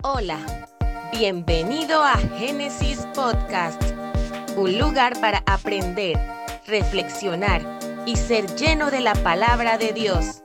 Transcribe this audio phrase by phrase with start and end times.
[0.00, 0.38] Hola,
[1.12, 3.80] bienvenido a Génesis Podcast,
[4.56, 6.18] un lugar para aprender,
[6.66, 10.42] reflexionar y ser lleno de la palabra de Dios.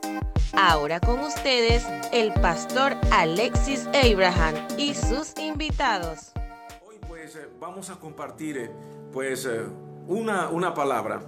[0.54, 6.34] Ahora con ustedes el pastor Alexis Abraham y sus invitados.
[6.86, 8.72] Hoy pues eh, vamos a compartir eh,
[9.14, 9.62] pues eh,
[10.08, 11.22] una, una palabra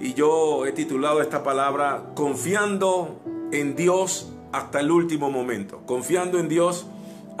[0.00, 3.20] y yo he titulado esta palabra Confiando
[3.52, 5.82] en Dios hasta el último momento.
[5.86, 6.86] Confiando en Dios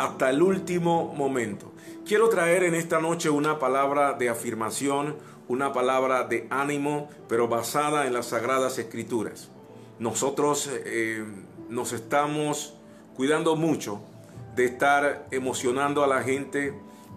[0.00, 1.72] hasta el último momento.
[2.06, 5.16] Quiero traer en esta noche una palabra de afirmación,
[5.46, 9.50] una palabra de ánimo, pero basada en las sagradas escrituras.
[9.98, 11.22] Nosotros eh,
[11.68, 12.78] nos estamos
[13.14, 14.00] cuidando mucho
[14.56, 16.72] de estar emocionando a la gente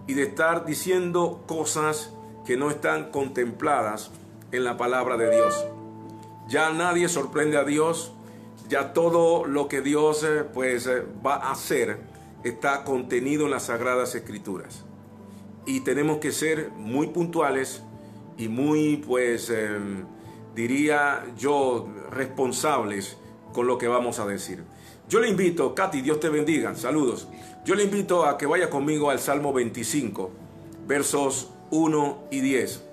[0.06, 2.14] y de estar diciendo cosas
[2.46, 4.12] que no están contempladas
[4.52, 5.66] en la palabra de Dios.
[6.50, 8.12] Ya nadie sorprende a Dios,
[8.68, 12.12] ya todo lo que Dios eh, pues eh, va a hacer
[12.44, 14.84] está contenido en las sagradas escrituras.
[15.66, 17.82] Y tenemos que ser muy puntuales
[18.38, 20.06] y muy pues em,
[20.56, 23.18] diría yo responsables
[23.54, 24.64] con lo que vamos a decir.
[25.08, 27.28] Yo le invito, Katy, Dios te bendiga, saludos.
[27.66, 30.32] Yo le invito a que vaya conmigo al Salmo 25,
[30.88, 32.84] versos 1 y 10.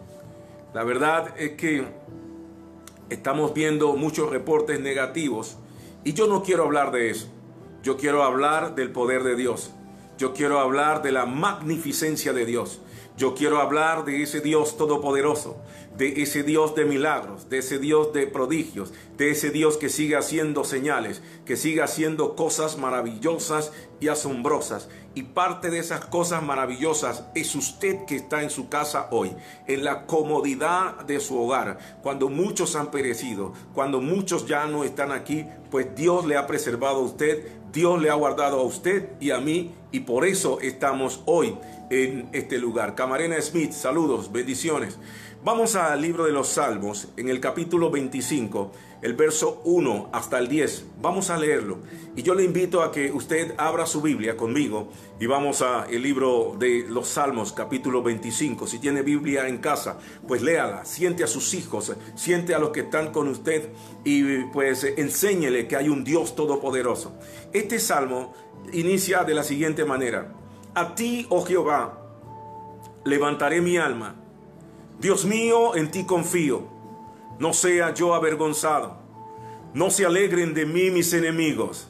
[0.74, 1.84] La verdad es que
[3.08, 5.56] estamos viendo muchos reportes negativos
[6.04, 7.28] y yo no quiero hablar de eso.
[7.82, 9.72] Yo quiero hablar del poder de Dios.
[10.18, 12.82] Yo quiero hablar de la magnificencia de Dios.
[13.16, 15.56] Yo quiero hablar de ese Dios todopoderoso,
[15.96, 20.16] de ese Dios de milagros, de ese Dios de prodigios, de ese Dios que sigue
[20.16, 24.88] haciendo señales, que sigue haciendo cosas maravillosas y asombrosas.
[25.14, 29.34] Y parte de esas cosas maravillosas es usted que está en su casa hoy,
[29.66, 31.78] en la comodidad de su hogar.
[32.02, 37.00] Cuando muchos han perecido, cuando muchos ya no están aquí, pues Dios le ha preservado
[37.00, 41.22] a usted, Dios le ha guardado a usted y a mí, y por eso estamos
[41.26, 41.56] hoy
[41.90, 42.94] en este lugar.
[42.94, 44.98] Camarena Smith, saludos, bendiciones.
[45.44, 48.72] Vamos al libro de los Salmos, en el capítulo 25,
[49.02, 50.86] el verso 1 hasta el 10.
[51.00, 51.78] Vamos a leerlo.
[52.16, 54.88] Y yo le invito a que usted abra su Biblia conmigo
[55.18, 58.66] y vamos a el libro de los Salmos, capítulo 25.
[58.66, 62.80] Si tiene Biblia en casa, pues léala, siente a sus hijos, siente a los que
[62.80, 63.70] están con usted
[64.04, 67.14] y pues enséñele que hay un Dios todopoderoso.
[67.52, 68.34] Este salmo
[68.72, 70.34] inicia de la siguiente manera.
[70.74, 72.00] A ti, oh Jehová,
[73.04, 74.16] levantaré mi alma.
[75.00, 76.79] Dios mío, en ti confío.
[77.40, 78.98] No sea yo avergonzado.
[79.72, 81.88] No se alegren de mí mis enemigos.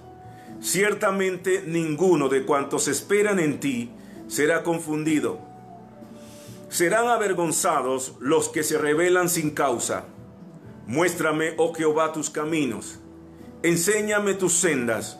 [0.60, 3.90] Ciertamente ninguno de cuantos esperan en ti
[4.28, 5.40] será confundido.
[6.68, 10.04] Serán avergonzados los que se rebelan sin causa.
[10.86, 13.00] Muéstrame, oh Jehová, tus caminos.
[13.64, 15.18] Enséñame tus sendas.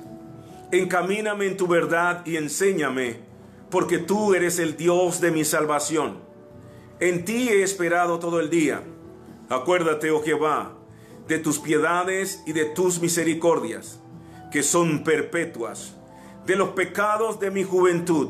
[0.70, 3.18] Encamíname en tu verdad y enséñame
[3.68, 6.18] porque tú eres el Dios de mi salvación.
[7.00, 8.84] En ti he esperado todo el día.
[9.50, 10.74] Acuérdate, oh Jehová,
[11.26, 14.00] de tus piedades y de tus misericordias,
[14.52, 15.96] que son perpetuas,
[16.46, 18.28] de los pecados de mi juventud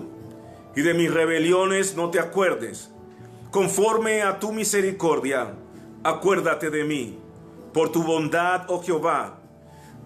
[0.74, 2.90] y de mis rebeliones no te acuerdes.
[3.50, 5.56] Conforme a tu misericordia,
[6.04, 7.18] acuérdate de mí.
[7.74, 9.40] Por tu bondad, oh Jehová,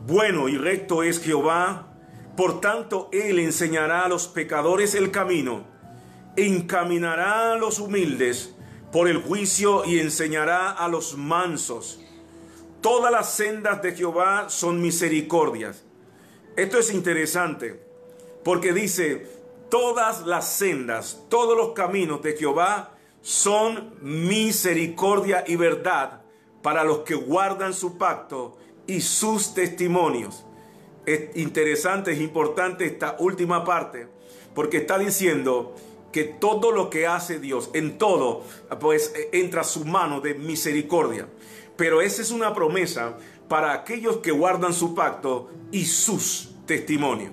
[0.09, 1.95] bueno y recto es Jehová,
[2.37, 5.63] por tanto, Él enseñará a los pecadores el camino,
[6.35, 8.54] encaminará a los humildes
[8.94, 11.99] por el juicio y enseñará a los mansos.
[12.81, 15.82] Todas las sendas de Jehová son misericordias.
[16.55, 17.84] Esto es interesante
[18.44, 19.27] porque dice,
[19.69, 26.22] todas las sendas, todos los caminos de Jehová son misericordia y verdad
[26.62, 30.44] para los que guardan su pacto y sus testimonios.
[31.05, 34.06] Es interesante, es importante esta última parte,
[34.55, 35.75] porque está diciendo
[36.15, 38.45] que todo lo que hace Dios, en todo,
[38.79, 41.27] pues entra su mano de misericordia.
[41.77, 47.33] Pero esa es una promesa para aquellos que guardan su pacto y sus testimonios.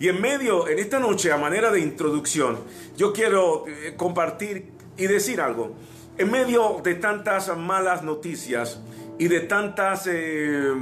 [0.00, 2.58] Y en medio, en esta noche, a manera de introducción,
[2.96, 5.74] yo quiero eh, compartir y decir algo.
[6.16, 8.80] En medio de tantas malas noticias,
[9.18, 10.72] y de tantas eh,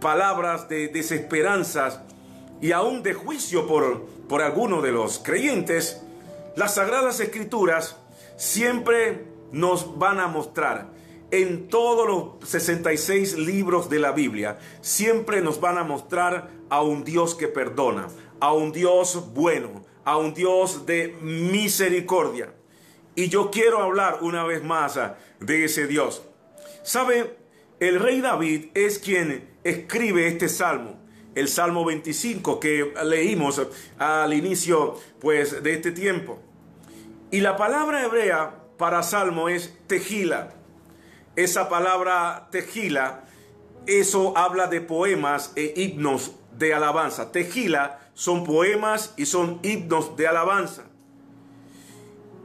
[0.00, 2.00] palabras de desesperanzas
[2.60, 6.05] y aún de juicio por, por algunos de los creyentes,
[6.56, 7.96] las sagradas escrituras
[8.36, 10.90] siempre nos van a mostrar
[11.30, 17.04] en todos los 66 libros de la Biblia, siempre nos van a mostrar a un
[17.04, 18.08] Dios que perdona,
[18.40, 22.52] a un Dios bueno, a un Dios de misericordia.
[23.14, 24.98] Y yo quiero hablar una vez más
[25.40, 26.22] de ese Dios.
[26.82, 27.36] ¿Sabe?
[27.80, 31.02] El rey David es quien escribe este salmo.
[31.34, 33.60] el Salmo 25 que leímos
[33.98, 36.40] al inicio pues de este tiempo.
[37.30, 40.50] Y la palabra hebrea para salmo es tejila.
[41.34, 43.24] Esa palabra tejila,
[43.86, 47.32] eso habla de poemas e himnos de alabanza.
[47.32, 50.84] Tejila son poemas y son himnos de alabanza.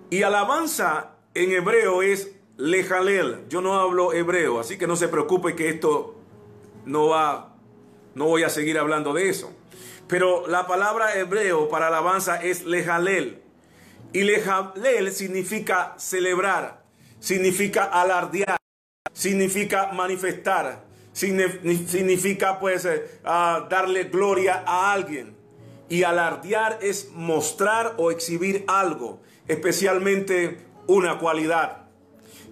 [0.09, 3.45] Y alabanza en hebreo es lejalel.
[3.49, 6.15] Yo no hablo hebreo, así que no se preocupe que esto
[6.85, 7.55] no va,
[8.15, 9.53] no voy a seguir hablando de eso.
[10.07, 13.41] Pero la palabra hebreo para alabanza es lejalel.
[14.13, 16.83] Y lejalel significa celebrar,
[17.19, 18.57] significa alardear,
[19.13, 25.37] significa manifestar, significa pues eh, darle gloria a alguien.
[25.87, 31.89] Y alardear es mostrar o exhibir algo, especialmente una cualidad.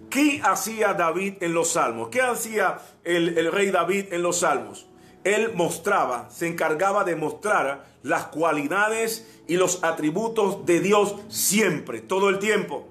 [0.09, 2.09] ¿Qué hacía David en los salmos?
[2.09, 4.87] ¿Qué hacía el, el, rey David en los salmos?
[5.23, 12.29] Él mostraba, se encargaba de mostrar las cualidades y los atributos de Dios siempre, todo
[12.29, 12.87] el tiempo.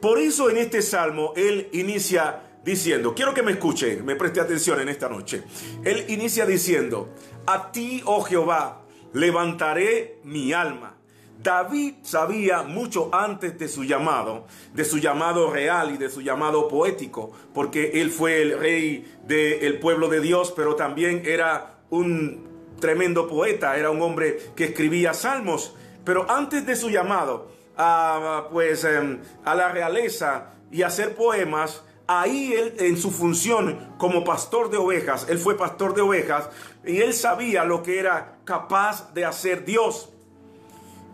[0.00, 4.80] Por eso en este salmo él inicia diciendo, quiero que me escuche, me preste atención
[4.80, 5.42] en esta noche.
[5.84, 7.14] Él inicia diciendo,
[7.46, 8.82] a ti, oh Jehová,
[9.12, 10.94] levantaré mi alma.
[11.42, 16.68] David sabía mucho antes de su llamado, de su llamado real y de su llamado
[16.68, 23.28] poético, porque él fue el rey del pueblo de Dios, pero también era un tremendo
[23.28, 29.20] poeta, era un hombre que escribía salmos, pero antes de su llamado a, pues, em,
[29.44, 35.26] a la realeza y hacer poemas, ahí él en su función como pastor de ovejas,
[35.28, 36.48] él fue pastor de ovejas
[36.84, 40.10] y él sabía lo que era capaz de hacer Dios.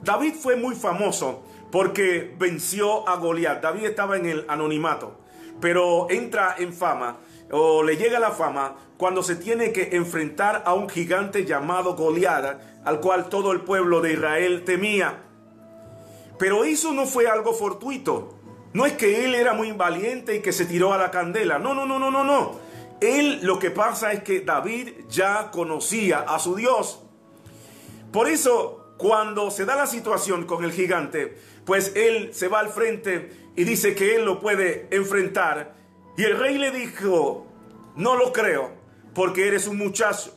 [0.02, 3.60] David fue muy famoso porque venció a Goliat.
[3.60, 5.18] David estaba en el anonimato,
[5.60, 7.16] pero entra en fama
[7.50, 12.84] o le llega la fama cuando se tiene que enfrentar a un gigante llamado Goliat,
[12.84, 15.22] al cual todo el pueblo de Israel temía.
[16.38, 18.38] Pero eso no fue algo fortuito.
[18.72, 21.58] No es que él era muy valiente y que se tiró a la candela.
[21.58, 22.58] No, no, no, no, no, no.
[23.00, 27.00] Él lo que pasa es que David ya conocía a su Dios.
[28.12, 32.68] Por eso, cuando se da la situación con el gigante, pues él se va al
[32.68, 35.74] frente y dice que él lo puede enfrentar.
[36.16, 37.46] Y el rey le dijo,
[37.96, 38.72] no lo creo,
[39.14, 40.32] porque eres un muchacho.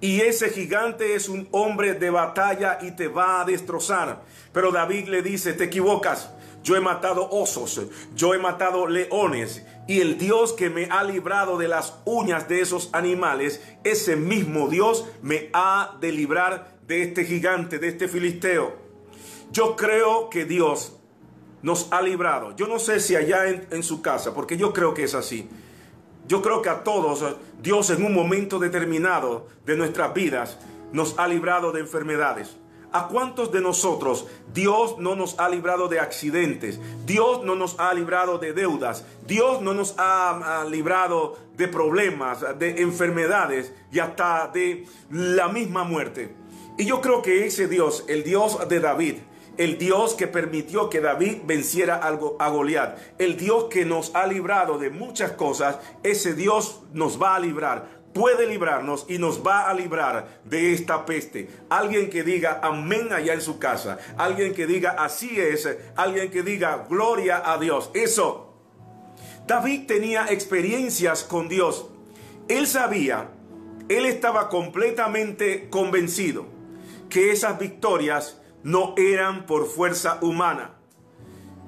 [0.00, 4.22] Y ese gigante es un hombre de batalla y te va a destrozar.
[4.52, 6.30] Pero David le dice, te equivocas.
[6.62, 7.80] Yo he matado osos,
[8.14, 12.60] yo he matado leones, y el Dios que me ha librado de las uñas de
[12.60, 18.76] esos animales, ese mismo Dios me ha de librar de este gigante, de este filisteo.
[19.50, 20.99] Yo creo que Dios
[21.62, 22.54] nos ha librado.
[22.56, 25.48] Yo no sé si allá en, su casa, porque yo creo que es así.
[26.26, 27.24] Yo creo que a todos
[27.60, 30.58] Dios en un momento determinado de nuestras vidas
[30.92, 32.56] nos ha librado de enfermedades.
[32.92, 36.80] ¿A cuántos de nosotros Dios no nos ha librado de accidentes?
[37.06, 39.04] Dios no nos ha librado de deudas.
[39.26, 46.34] Dios no nos ha, librado de problemas, de enfermedades y hasta de la misma muerte.
[46.78, 49.16] Y yo creo que ese Dios, el Dios de David,
[49.60, 54.78] el Dios que permitió que David venciera a Goliat, el Dios que nos ha librado
[54.78, 59.74] de muchas cosas, ese Dios nos va a librar puede librarnos y nos va a
[59.74, 61.48] librar de esta peste.
[61.68, 63.98] Alguien que diga amén allá en su casa.
[64.16, 65.68] Alguien que diga así es.
[65.94, 67.90] Alguien que diga gloria a Dios.
[67.94, 68.56] Eso.
[69.46, 71.86] David tenía experiencias con Dios.
[72.48, 73.28] Él sabía,
[73.88, 76.46] él estaba completamente convencido
[77.08, 80.72] que esas victorias no eran por fuerza humana.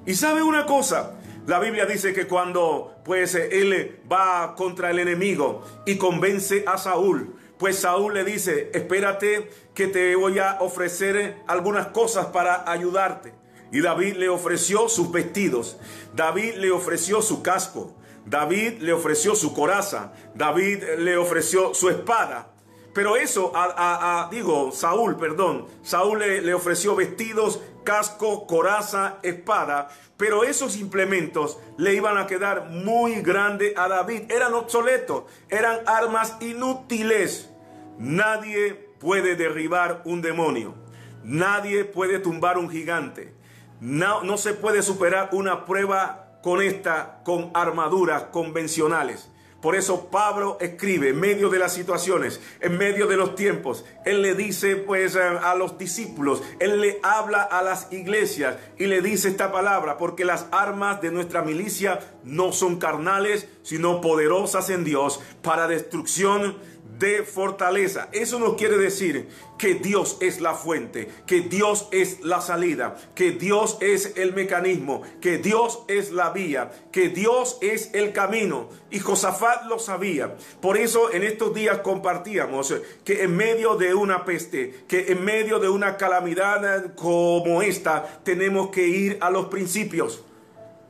[0.05, 5.63] Y sabe una cosa, la Biblia dice que cuando pues él va contra el enemigo
[5.85, 11.87] y convence a Saúl, pues Saúl le dice, espérate que te voy a ofrecer algunas
[11.87, 13.33] cosas para ayudarte.
[13.71, 15.77] Y David le ofreció sus vestidos,
[16.13, 17.95] David le ofreció su casco,
[18.25, 22.52] David le ofreció su coraza, David le ofreció su espada.
[22.93, 30.43] Pero eso, a, digo, Saúl, perdón, Saúl le, le ofreció vestidos, casco, coraza, espada, pero
[30.43, 34.31] esos implementos le iban a quedar muy grande a David.
[34.31, 37.49] Eran obsoletos, eran armas inútiles.
[37.97, 40.75] Nadie puede derribar un demonio.
[41.23, 43.33] Nadie puede tumbar un gigante.
[43.79, 49.31] No, no se puede superar una prueba con esta, con armaduras convencionales.
[49.63, 53.85] Por eso Pablo escribe en medio de las situaciones, en medio de los tiempos.
[54.03, 59.01] Él le dice pues a los discípulos, él le habla a las iglesias y le
[59.01, 64.83] dice esta palabra, porque las armas de nuestra milicia no son carnales, sino poderosas en
[64.83, 66.57] Dios para destrucción
[67.03, 68.07] de fortaleza.
[68.13, 73.31] Eso no quiere decir que Dios es la fuente, que Dios es la salida, que
[73.31, 78.69] Dios es el mecanismo, que Dios es la vía, que Dios es el camino.
[78.89, 80.35] Y Josafat lo sabía.
[80.61, 85.59] Por eso en estos días compartíamos que en medio de una peste, que en medio
[85.59, 90.23] de una calamidad como esta, tenemos que ir a los principios.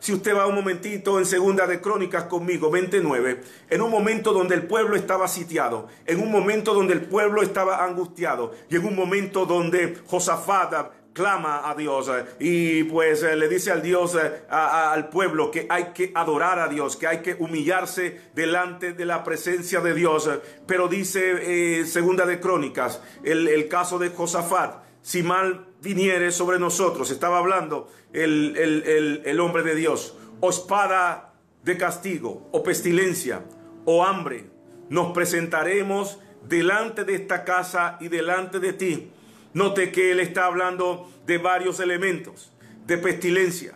[0.03, 4.53] Si usted va un momentito en Segunda de Crónicas conmigo, 29, en un momento donde
[4.53, 8.97] el pueblo estaba sitiado, en un momento donde el pueblo estaba angustiado y en un
[8.97, 14.43] momento donde Josafat clama a Dios eh, y pues eh, le dice al Dios, eh,
[14.49, 19.23] al pueblo que hay que adorar a Dios, que hay que humillarse delante de la
[19.23, 20.29] presencia de Dios.
[20.67, 27.09] Pero dice Segunda de Crónicas, el, el caso de Josafat, si mal viniere sobre nosotros,
[27.09, 33.43] estaba hablando el, el, hombre de Dios, o espada de castigo, o pestilencia,
[33.85, 34.45] o hambre,
[34.89, 39.11] nos presentaremos delante de esta casa y delante de ti.
[39.53, 42.53] Note que él está hablando de varios elementos,
[42.85, 43.75] de pestilencia,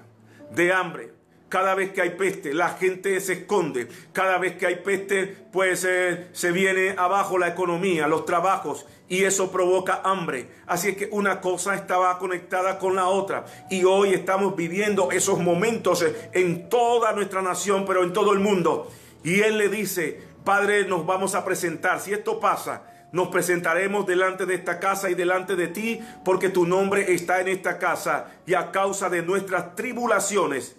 [0.53, 1.13] de hambre,
[1.49, 3.87] cada vez que hay peste, la gente se esconde.
[4.11, 9.23] Cada vez que hay peste, pues eh, se viene abajo la economía, los trabajos, y
[9.23, 10.49] eso provoca hambre.
[10.65, 13.45] Así es que una cosa estaba conectada con la otra.
[13.69, 18.39] Y hoy estamos viviendo esos momentos eh, en toda nuestra nación, pero en todo el
[18.39, 18.91] mundo.
[19.23, 21.99] Y él le dice, Padre, nos vamos a presentar.
[21.99, 26.65] Si esto pasa, nos presentaremos delante de esta casa y delante de ti, porque tu
[26.65, 28.31] nombre está en esta casa.
[28.45, 30.76] Y a causa de nuestras tribulaciones,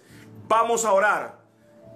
[0.49, 1.39] vamos a orar.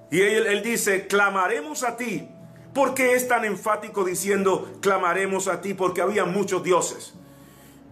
[0.09, 2.29] Y él, dice, clamaremos a ti.
[2.73, 5.73] ¿Por qué es tan enfático diciendo, clamaremos a ti?
[5.73, 7.13] Porque había muchos dioses.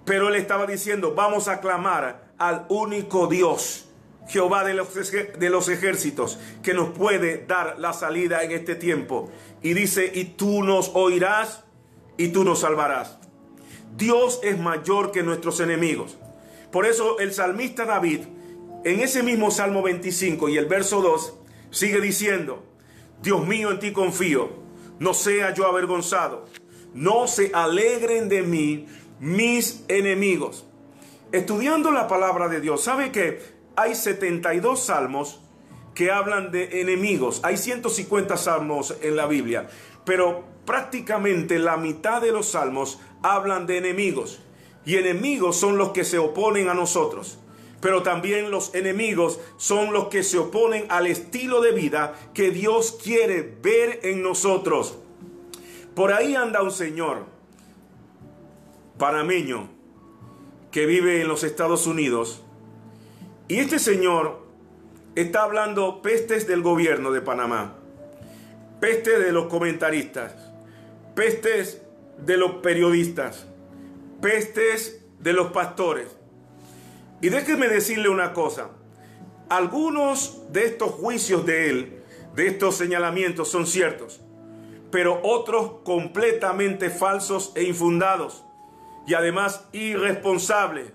[0.06, 3.90] Pero él estaba diciendo, vamos a clamar al único Dios,
[4.28, 9.32] Jehová de los, de los ejércitos, que nos puede dar la salida en este tiempo.
[9.64, 11.64] Y dice, y tú nos oirás
[12.18, 13.18] y tú nos salvarás.
[13.96, 16.18] Dios es mayor que nuestros enemigos.
[16.72, 18.22] Por eso el salmista David
[18.84, 21.34] en ese mismo Salmo 25 y el verso 2
[21.70, 22.64] sigue diciendo,
[23.22, 24.50] Dios mío, en ti confío,
[25.00, 26.46] no sea yo avergonzado,
[26.94, 28.88] no se alegren de mí
[29.20, 30.66] mis enemigos.
[31.32, 33.40] Estudiando la palabra de Dios, ¿sabe que
[33.76, 35.42] hay 72 salmos
[35.94, 37.40] que hablan de enemigos?
[37.44, 39.70] Hay 150 salmos en la Biblia,
[40.06, 44.42] pero prácticamente la mitad de los salmos hablan de enemigos.
[44.84, 47.38] Y enemigos son los que se oponen a nosotros
[47.82, 52.98] pero también los enemigos son los que se oponen al estilo de vida que Dios
[53.04, 54.98] quiere ver en nosotros.
[55.96, 57.26] Por ahí anda un señor
[58.98, 59.68] panameño
[60.72, 62.44] que vive en los Estados Unidos
[63.48, 64.46] y este señor
[65.16, 67.76] está hablando pestes del gobierno de Panamá,
[68.80, 70.34] pestes de los comentaristas,
[71.16, 71.82] pestes
[72.18, 73.48] de los periodistas,
[74.22, 76.21] pestes de los pastores.
[77.22, 78.72] Y déjeme decirle una cosa.
[79.50, 82.04] Algunos de estos juicios de él,
[82.36, 84.22] de estos señalamientos, son ciertos,
[84.92, 88.44] pero otros completamente falsos e infundados,
[89.06, 90.92] y además irresponsables.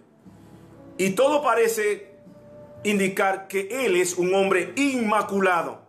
[0.99, 2.16] Y todo parece
[2.83, 5.83] indicar que él es un hombre inmaculado.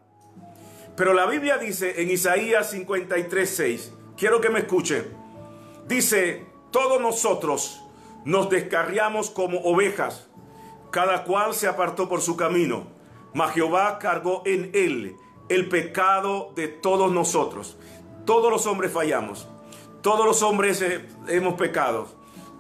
[0.96, 5.06] Pero la Biblia dice en Isaías 53, 6, quiero que me escuche,
[5.88, 7.84] dice, todos nosotros
[8.26, 10.27] nos descarriamos como ovejas,
[10.98, 12.88] cada cual se apartó por su camino,
[13.32, 15.16] mas Jehová cargó en él
[15.48, 17.78] el pecado de todos nosotros.
[18.26, 19.48] Todos los hombres fallamos,
[20.02, 22.08] todos los hombres eh, hemos pecado,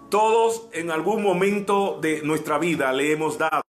[0.09, 3.63] todos en algún momento de nuestra vida le hemos dado.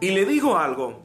[0.00, 1.02] Y le digo algo,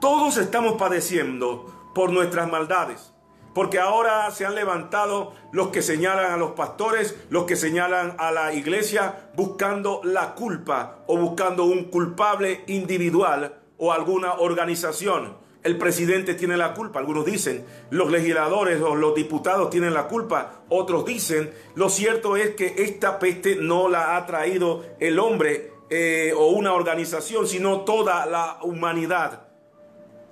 [0.00, 3.12] todos estamos padeciendo por nuestras maldades.
[3.54, 8.32] Porque ahora se han levantado los que señalan a los pastores, los que señalan a
[8.32, 15.36] la iglesia, buscando la culpa o buscando un culpable individual o alguna organización.
[15.62, 20.62] El presidente tiene la culpa, algunos dicen, los legisladores o los diputados tienen la culpa,
[20.68, 26.32] otros dicen, lo cierto es que esta peste no la ha traído el hombre eh,
[26.36, 29.48] o una organización, sino toda la humanidad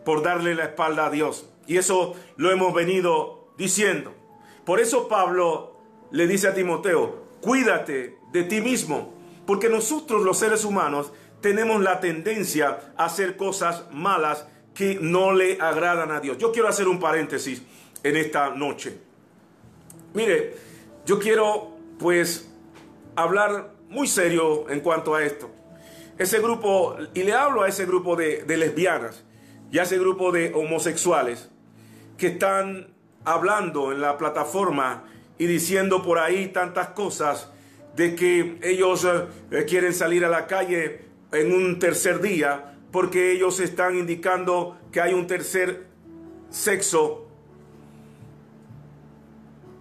[0.04, 1.49] por darle la espalda a Dios.
[1.70, 4.12] Y eso lo hemos venido diciendo.
[4.64, 5.76] Por eso Pablo
[6.10, 9.14] le dice a Timoteo, cuídate de ti mismo,
[9.46, 15.60] porque nosotros los seres humanos tenemos la tendencia a hacer cosas malas que no le
[15.60, 16.38] agradan a Dios.
[16.38, 17.62] Yo quiero hacer un paréntesis
[18.02, 18.98] en esta noche.
[20.12, 20.56] Mire,
[21.06, 22.50] yo quiero pues
[23.14, 25.48] hablar muy serio en cuanto a esto.
[26.18, 29.22] Ese grupo, y le hablo a ese grupo de, lesbianas
[29.70, 31.48] y a ese grupo de homosexuales,
[32.20, 32.88] que están
[33.24, 35.04] hablando en la plataforma
[35.38, 37.50] y diciendo por ahí tantas cosas
[37.96, 39.08] de que ellos
[39.50, 45.00] eh, quieren salir a la calle en un tercer día porque ellos están indicando que
[45.00, 45.86] hay un tercer
[46.50, 47.26] sexo.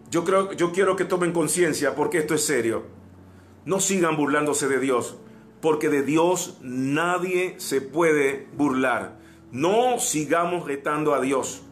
[0.10, 2.86] Yo creo, yo quiero que tomen conciencia porque esto es serio.
[3.65, 5.17] No sigan burlándose de Dios,
[5.60, 9.17] porque de Dios nadie se puede burlar.
[9.51, 11.63] No sigamos retando a Dios.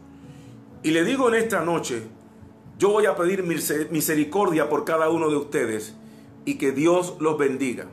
[0.82, 2.02] Y le digo en esta noche,
[2.78, 3.42] yo voy a pedir
[3.90, 5.94] misericordia por cada uno de ustedes
[6.44, 7.86] y que Dios los bendiga.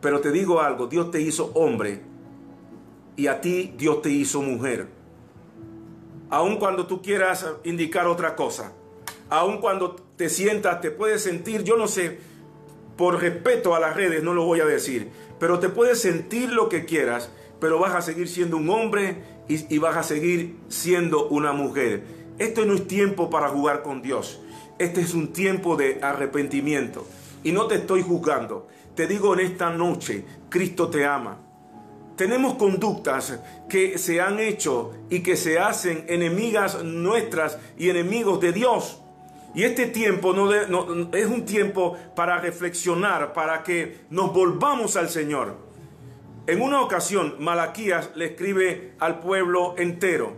[0.00, 2.02] Pero te digo algo, Dios te hizo hombre
[3.16, 4.88] y a ti Dios te hizo mujer.
[6.30, 8.72] Aun cuando tú quieras indicar otra cosa,
[9.28, 12.18] aun cuando te sientas, te puedes sentir, yo no sé,
[12.96, 16.68] por respeto a las redes no lo voy a decir, pero te puedes sentir lo
[16.68, 17.30] que quieras,
[17.60, 22.04] pero vas a seguir siendo un hombre y, vas a seguir siendo una mujer.
[22.38, 24.40] Esto no es tiempo para jugar con Dios.
[24.78, 27.06] Este es un tiempo de arrepentimiento.
[27.42, 28.68] Y no te estoy juzgando.
[28.94, 31.38] Te digo en esta noche, Cristo te ama.
[32.16, 38.52] Tenemos conductas que se han hecho y que se hacen enemigas nuestras y enemigos de
[38.52, 39.00] Dios.
[39.54, 40.52] Y este tiempo no,
[41.12, 45.56] es un tiempo para reflexionar, para que nos volvamos al Señor.
[46.46, 50.36] En una ocasión, Malaquías le escribe al pueblo entero,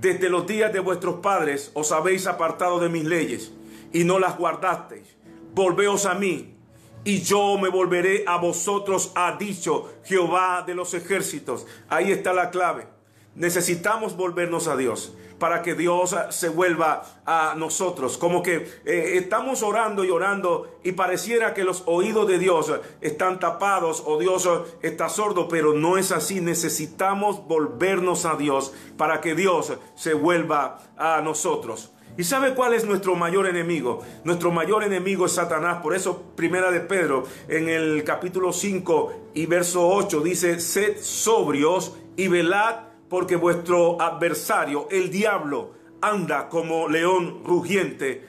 [0.00, 3.52] desde los días de vuestros padres os habéis apartado de mis leyes
[3.92, 5.16] y no las guardasteis.
[5.52, 6.54] Volveos a mí
[7.02, 11.66] y yo me volveré a vosotros, ha dicho Jehová de los ejércitos.
[11.88, 12.86] Ahí está la clave.
[13.34, 18.16] Necesitamos volvernos a Dios para que Dios se vuelva a nosotros.
[18.16, 23.40] Como que eh, estamos orando y orando y pareciera que los oídos de Dios están
[23.40, 24.48] tapados o Dios
[24.82, 26.40] está sordo, pero no es así.
[26.40, 31.90] Necesitamos volvernos a Dios para que Dios se vuelva a nosotros.
[32.18, 34.02] ¿Y sabe cuál es nuestro mayor enemigo?
[34.24, 35.80] Nuestro mayor enemigo es Satanás.
[35.82, 41.96] Por eso, primera de Pedro, en el capítulo 5 y verso 8, dice, sed sobrios
[42.16, 48.24] y velad porque vuestro adversario, el diablo, anda como león rugiente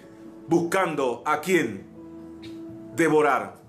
[0.47, 1.85] buscando a quien
[2.95, 3.61] devorar.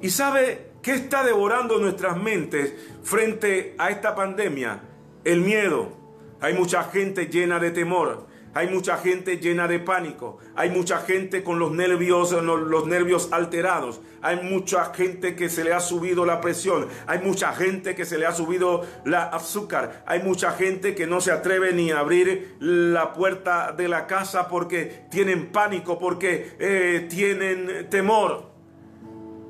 [0.00, 4.82] ¿Y sabe qué está devorando nuestras mentes frente a esta pandemia?
[5.24, 5.96] El miedo.
[6.40, 8.26] Hay mucha gente llena de temor.
[8.54, 10.38] Hay mucha gente llena de pánico.
[10.56, 14.00] Hay mucha gente con los nervios, los nervios alterados.
[14.22, 16.88] Hay mucha gente que se le ha subido la presión.
[17.06, 20.02] Hay mucha gente que se le ha subido la azúcar.
[20.06, 24.48] Hay mucha gente que no se atreve ni a abrir la puerta de la casa
[24.48, 28.50] porque tienen pánico, porque eh, tienen temor.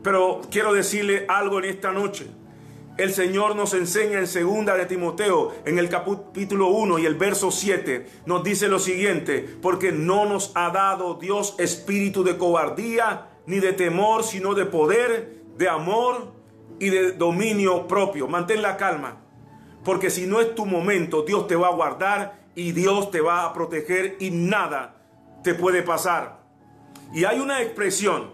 [0.03, 2.27] Pero quiero decirle algo en esta noche.
[2.99, 7.53] El Señor nos enseña en segunda de Timoteo, en el capítulo 1 y el verso
[7.53, 13.61] 7, nos dice lo siguiente, porque no nos ha dado Dios espíritu de cobardía ni
[13.61, 16.33] de temor, sino de poder, de amor
[16.81, 18.27] y de dominio propio.
[18.27, 19.19] Mantén la calma,
[19.85, 23.45] porque si no es tu momento, Dios te va a guardar y Dios te va
[23.45, 24.97] a proteger y nada
[25.45, 26.41] te puede pasar.
[27.15, 28.33] Y hay una expresión,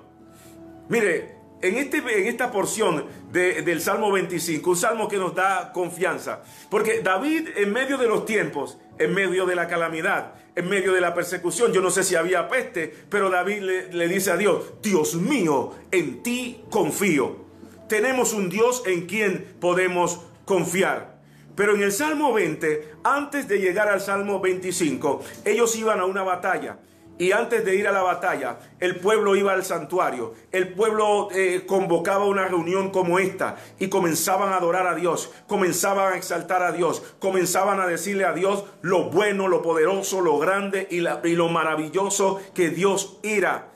[0.88, 1.33] mire,
[1.64, 7.00] en, este, en esta porción del Salmo 25, un salmo que nos da confianza, porque
[7.00, 11.14] David en medio de los tiempos, en medio de la calamidad, en medio de la
[11.14, 15.14] persecución, yo no sé si había peste, pero David le, le dice a Dios, Dios
[15.14, 17.44] mío, en ti confío.
[17.88, 21.14] Tenemos un Dios en quien podemos confiar.
[21.56, 26.22] Pero en el Salmo 20, antes de llegar al Salmo 25, ellos iban a una
[26.22, 26.78] batalla.
[27.16, 31.62] Y antes de ir a la batalla, el pueblo iba al santuario, el pueblo eh,
[31.64, 36.72] convocaba una reunión como esta y comenzaban a adorar a Dios, comenzaban a exaltar a
[36.72, 41.48] Dios, comenzaban a decirle a Dios lo bueno, lo poderoso, lo grande y, y lo
[41.48, 43.70] maravilloso que Dios era.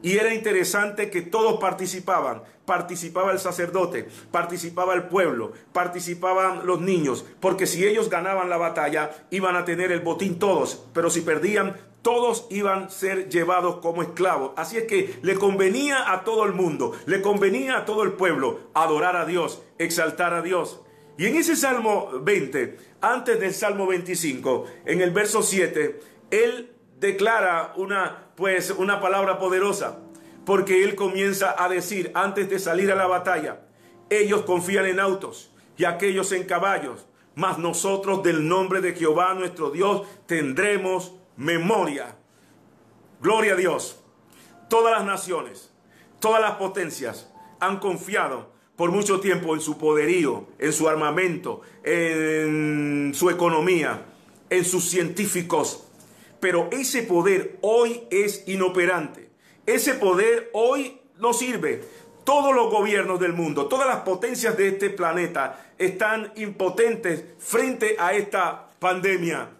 [0.00, 2.42] Y era interesante que todos participaban.
[2.64, 9.10] Participaba el sacerdote, participaba el pueblo, participaban los niños, porque si ellos ganaban la batalla,
[9.30, 14.02] iban a tener el botín todos, pero si perdían, todos iban a ser llevados como
[14.02, 14.52] esclavos.
[14.56, 18.60] Así es que le convenía a todo el mundo, le convenía a todo el pueblo
[18.74, 20.80] adorar a Dios, exaltar a Dios.
[21.16, 27.72] Y en ese Salmo 20, antes del Salmo 25, en el verso 7, él declara
[27.76, 29.98] una pues una palabra poderosa,
[30.46, 33.62] porque él comienza a decir antes de salir a la batalla,
[34.10, 39.72] ellos confían en autos y aquellos en caballos, mas nosotros del nombre de Jehová nuestro
[39.72, 42.16] Dios tendremos memoria.
[43.22, 44.02] Gloria a Dios.
[44.68, 45.72] Todas las naciones,
[46.20, 53.12] todas las potencias han confiado por mucho tiempo en su poderío, en su armamento, en
[53.14, 54.04] su economía,
[54.50, 55.84] en sus científicos.
[56.40, 59.28] pero ese poder hoy es inoperante.
[59.66, 61.82] Ese poder hoy no sirve.
[62.22, 68.12] Todos los gobiernos del mundo, todas las potencias de este planeta están impotentes frente a
[68.12, 69.57] esta pandemia.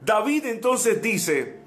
[0.00, 1.60] David entonces dice,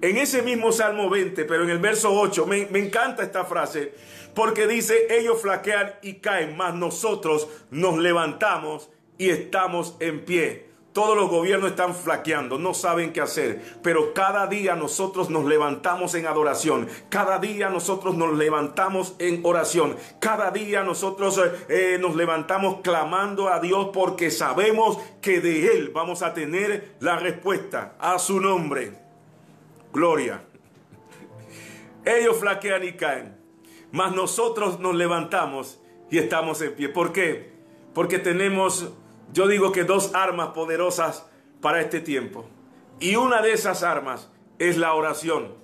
[0.00, 3.94] en ese mismo Salmo 20, pero en el verso 8, me, me, encanta esta frase,
[4.34, 10.71] porque dice, ellos flaquean y caen, mas nosotros nos levantamos y estamos en pie.
[10.92, 16.14] Todos los gobiernos están flaqueando, no saben qué hacer, pero cada día nosotros nos levantamos
[16.14, 22.80] en adoración, cada día nosotros nos levantamos en oración, cada día nosotros eh, nos levantamos
[22.82, 28.38] clamando a Dios porque sabemos que de Él vamos a tener la respuesta a su
[28.38, 28.92] nombre.
[29.94, 30.44] Gloria.
[32.04, 33.36] Ellos flaquean y caen,
[33.92, 36.90] mas nosotros nos levantamos y estamos en pie.
[36.90, 37.52] ¿Por qué?
[37.94, 38.92] Porque tenemos
[39.32, 41.26] yo digo que dos armas poderosas
[41.60, 42.44] para este tiempo.
[43.00, 45.54] Y una de esas armas es la oración.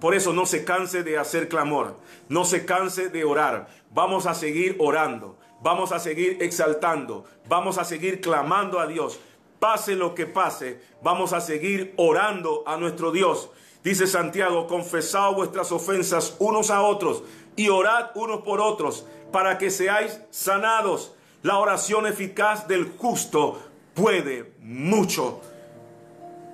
[0.00, 1.96] Por eso no se canse de hacer clamor,
[2.28, 3.68] no se canse de orar.
[3.90, 9.18] Vamos a seguir orando, vamos a seguir exaltando, vamos a seguir clamando a Dios.
[9.58, 13.48] Pase lo que pase, vamos a seguir orando a nuestro Dios.
[13.82, 17.22] Dice Santiago, confesad vuestras ofensas unos a otros
[17.56, 21.14] y orad unos por otros para que seáis sanados.
[21.44, 23.60] La oración eficaz del justo
[23.92, 25.42] puede mucho.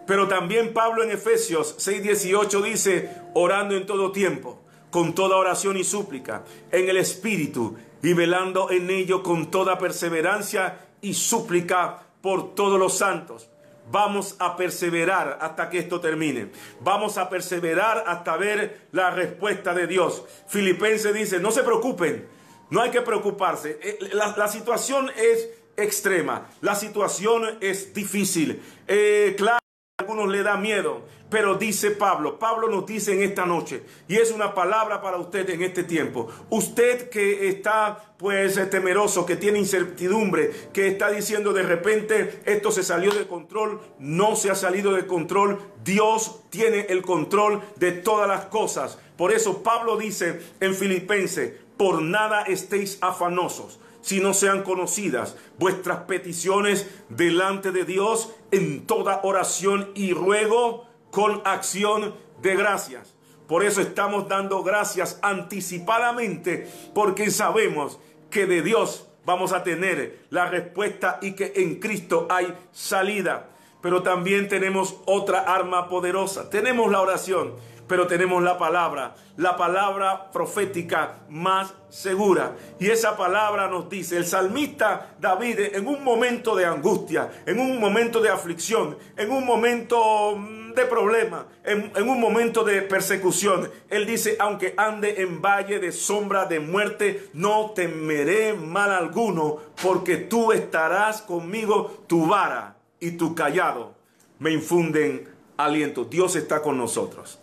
[0.04, 5.84] Pero también Pablo en Efesios 6:18 dice, orando en todo tiempo, con toda oración y
[5.84, 12.76] súplica, en el Espíritu, y velando en ello con toda perseverancia y súplica por todos
[12.76, 13.48] los santos.
[13.92, 16.50] Vamos a perseverar hasta que esto termine.
[16.80, 20.24] Vamos a perseverar hasta ver la respuesta de Dios.
[20.48, 22.39] Filipenses dice, no se preocupen
[22.70, 23.78] no hay que preocuparse.
[23.82, 26.48] Eh, la, situación es extrema.
[26.60, 28.62] La situación es difícil.
[28.86, 29.58] Eh, claro,
[29.98, 31.02] a algunos le da miedo.
[31.30, 35.48] Pero dice Pablo, Pablo nos dice en esta noche, y es una palabra para usted
[35.48, 36.26] en este tiempo.
[36.50, 42.82] Usted que está pues temeroso, que tiene incertidumbre, que está diciendo de repente esto se
[42.82, 45.60] salió de control, no se ha salido de control.
[45.84, 48.98] Dios tiene el control de todas las cosas.
[49.16, 56.00] Por eso Pablo dice en Filipenses, por nada estéis afanosos, si no sean conocidas vuestras
[56.00, 63.14] peticiones delante de Dios en toda oración y ruego con acción de gracias.
[63.48, 70.50] Por eso estamos dando gracias anticipadamente, porque sabemos que de Dios vamos a tener la
[70.50, 73.48] respuesta y que en Cristo hay salida.
[73.80, 76.50] Pero también tenemos otra arma poderosa.
[76.50, 77.54] Tenemos la oración
[77.90, 82.54] pero tenemos la palabra, la palabra profética más segura.
[82.78, 87.80] Y esa palabra nos dice, el salmista David en un momento de angustia, en un
[87.80, 93.68] momento de aflicción, en un momento mm, de problema, en, en, un momento de persecución.
[93.88, 100.16] Él dice, aunque ande en valle de sombra de muerte, no temeré mal alguno, porque
[100.16, 103.96] tú estarás conmigo, tu vara y tu callado
[104.38, 106.04] me infunden aliento.
[106.04, 107.40] Dios está con nosotros.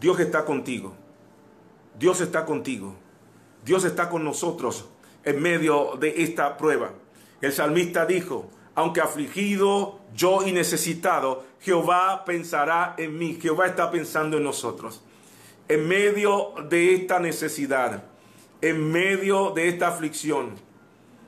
[0.00, 0.94] Dios está contigo.
[1.98, 2.94] Dios está contigo.
[3.64, 4.88] Dios está con nosotros
[5.24, 6.92] en medio de esta prueba.
[7.40, 13.38] El salmista dijo, aunque afligido yo y necesitado, Jehová pensará en mí.
[13.40, 15.02] Jehová está pensando en nosotros.
[15.68, 18.04] En medio de esta necesidad,
[18.60, 20.54] en medio de esta aflicción,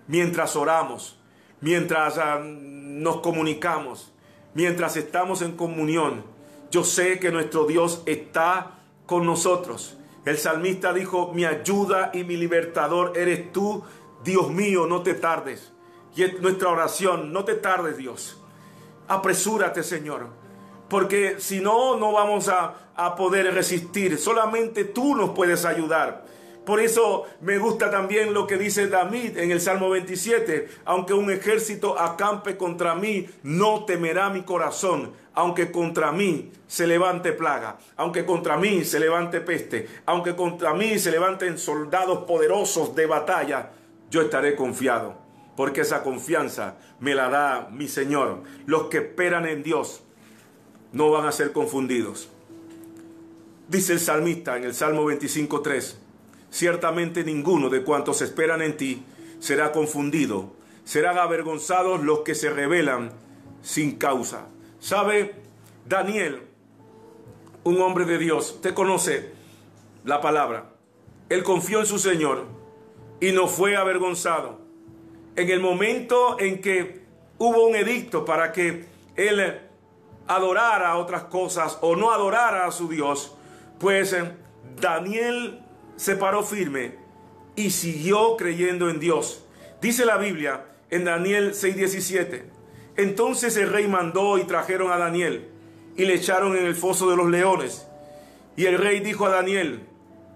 [0.07, 1.19] mientras oramos,
[1.61, 4.13] mientras ah, nos comunicamos,
[4.55, 6.25] mientras estamos en comunión,
[6.71, 9.99] yo sé que nuestro Dios está con nosotros.
[10.25, 13.83] El salmista dijo, mi ayuda y mi libertador eres tú,
[14.23, 15.73] Dios mío, no te tardes.
[16.15, 18.41] Y es nuestra oración, no te tardes Dios.
[19.09, 20.29] Apresúrate Señor,
[20.89, 24.19] porque si no, no vamos a, a poder resistir.
[24.19, 26.25] Solamente tú nos puedes ayudar.
[26.64, 30.68] Por eso me gusta también lo que dice David en el Salmo 27.
[30.85, 35.12] Aunque un ejército acampe contra mí, no temerá mi corazón.
[35.33, 40.99] Aunque contra mí se levante plaga, aunque contra mí se levante peste, aunque contra mí
[40.99, 43.70] se levanten soldados poderosos de batalla,
[44.11, 45.16] yo estaré confiado,
[45.57, 48.42] porque esa confianza me la da mi Señor.
[48.66, 50.03] Los que esperan en Dios
[50.92, 52.29] no van a ser confundidos.
[53.68, 55.94] Dice el salmista en el Salmo 25.3,
[56.51, 59.05] Ciertamente ninguno de cuantos esperan en ti
[59.39, 60.53] será confundido.
[60.85, 63.13] Serán avergonzados los que se rebelan
[63.63, 64.47] sin causa.
[64.81, 65.35] ¿Sabe?
[65.87, 66.43] Daniel,
[67.65, 69.33] un hombre de Dios, te conoce
[70.05, 70.73] la palabra.
[71.29, 72.47] Él confió en su Señor
[73.21, 74.61] y no fue avergonzado.
[75.37, 77.05] En el momento en que
[77.39, 78.87] hubo un edicto para que
[79.17, 79.61] él
[80.27, 83.35] adorara otras cosas o no adorara a su Dios,
[83.79, 84.33] pues eh,
[84.81, 85.61] Daniel
[86.01, 86.93] se paró firme
[87.57, 89.45] y siguió creyendo en Dios.
[89.83, 92.45] Dice la Biblia en Daniel 6:17.
[92.97, 95.49] Entonces el rey mandó y trajeron a Daniel
[95.99, 97.87] y le echaron en el foso de los leones.
[98.57, 99.81] Y el rey dijo a Daniel,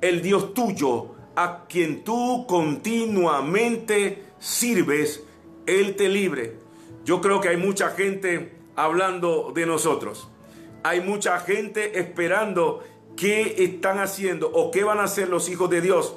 [0.03, 5.23] el Dios tuyo, a quien tú continuamente sirves,
[5.65, 6.59] Él te libre.
[7.07, 10.29] Yo creo que hay mucha gente hablando de nosotros.
[10.83, 12.85] Hay mucha gente esperando
[13.17, 16.17] qué están haciendo o qué van a hacer los hijos de Dios.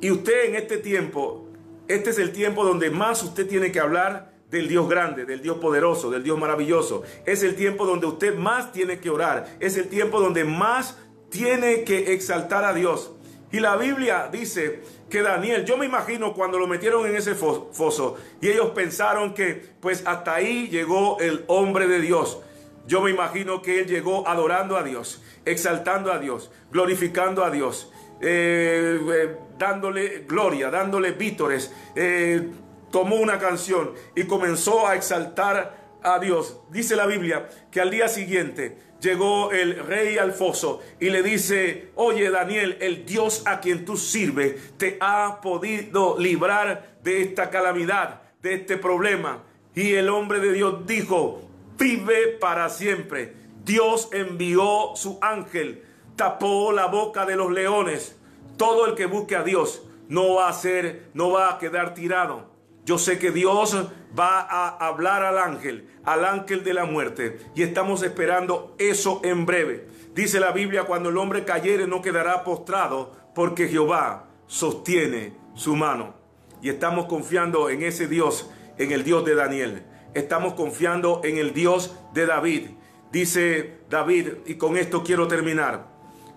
[0.00, 1.46] Y usted en este tiempo,
[1.88, 5.58] este es el tiempo donde más usted tiene que hablar del Dios grande, del Dios
[5.58, 7.02] poderoso, del Dios maravilloso.
[7.26, 9.56] Es el tiempo donde usted más tiene que orar.
[9.60, 10.98] Es el tiempo donde más
[11.30, 13.12] tiene que exaltar a Dios.
[13.52, 18.16] Y la Biblia dice que Daniel, yo me imagino cuando lo metieron en ese foso
[18.40, 22.40] y ellos pensaron que pues hasta ahí llegó el hombre de Dios.
[22.86, 27.90] Yo me imagino que él llegó adorando a Dios, exaltando a Dios, glorificando a Dios,
[28.20, 31.72] eh, eh, dándole gloria, dándole vítores.
[31.94, 32.48] Eh,
[32.90, 36.60] tomó una canción y comenzó a exaltar a Dios.
[36.70, 41.90] Dice la Biblia que al día siguiente llegó el rey al foso y le dice,
[41.94, 48.22] oye Daniel, el Dios a quien tú sirves te ha podido librar de esta calamidad,
[48.42, 49.44] de este problema.
[49.74, 51.42] Y el hombre de Dios dijo,
[51.78, 53.39] vive para siempre.
[53.70, 55.84] Dios envió su ángel,
[56.16, 58.18] tapó la boca de los leones.
[58.56, 62.50] Todo el que busque a Dios no va a ser, no va a quedar tirado.
[62.84, 63.76] Yo sé que Dios
[64.18, 69.46] va a hablar al ángel, al ángel de la muerte, y estamos esperando eso en
[69.46, 69.86] breve.
[70.14, 76.14] Dice la Biblia, cuando el hombre cayere no quedará postrado, porque Jehová sostiene su mano.
[76.60, 79.84] Y estamos confiando en ese Dios, en el Dios de Daniel.
[80.12, 82.79] Estamos confiando en el Dios de David.
[83.12, 85.88] Dice David, y con esto quiero terminar,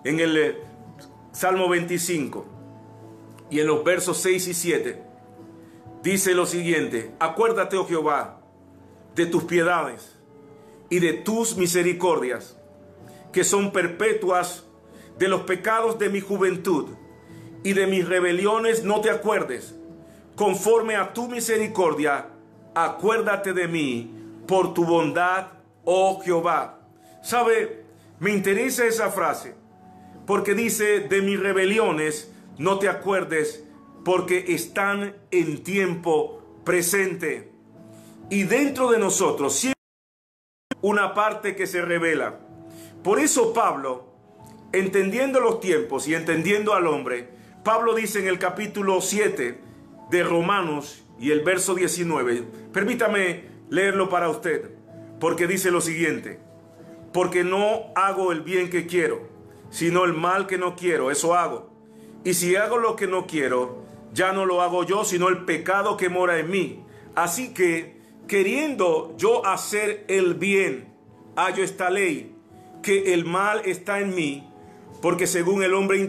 [0.04, 0.58] en el eh,
[1.32, 2.46] Salmo 25
[3.50, 5.02] y en los versos 6 y 7
[6.04, 8.40] dice lo siguiente, acuérdate, oh Jehová,
[9.14, 10.16] de tus piedades
[10.90, 12.58] y de tus misericordias,
[13.32, 14.64] que son perpetuas
[15.18, 16.90] de los pecados de mi juventud
[17.62, 19.74] y de mis rebeliones no te acuerdes.
[20.36, 22.28] Conforme a tu misericordia,
[22.74, 24.14] acuérdate de mí
[24.46, 25.46] por tu bondad,
[25.84, 26.80] oh Jehová.
[27.22, 27.84] ¿Sabe?
[28.20, 29.54] Me interesa esa frase,
[30.26, 33.64] porque dice, de mis rebeliones no te acuerdes
[34.04, 37.52] porque están en tiempo presente.
[38.30, 39.74] Y dentro de nosotros siempre
[40.80, 42.40] una parte que se revela.
[43.02, 44.12] Por eso Pablo,
[44.72, 47.30] entendiendo los tiempos y entendiendo al hombre,
[47.64, 49.58] Pablo dice en el capítulo 7
[50.10, 54.73] de Romanos y el verso 19, permítame leerlo para usted,
[55.24, 56.38] porque dice lo siguiente,
[57.14, 59.26] porque no hago el bien que quiero,
[59.70, 61.70] sino el mal que no quiero, eso hago.
[62.24, 65.96] Y si hago lo que no quiero, ya no lo hago yo, sino el pecado
[65.96, 66.84] que mora en mí.
[67.14, 70.92] Así que, queriendo yo hacer el bien,
[71.36, 72.36] hallo esta ley,
[72.82, 74.46] que el mal está en mí,
[75.00, 76.00] porque según el hombre